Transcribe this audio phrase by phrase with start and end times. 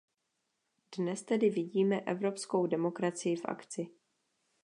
[0.97, 3.87] Dnes tedy vidíme evropskou demokracii v akci.